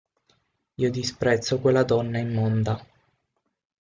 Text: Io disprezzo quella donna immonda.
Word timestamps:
Io 0.83 0.89
disprezzo 0.89 1.59
quella 1.59 1.83
donna 1.83 2.17
immonda. 2.17 2.75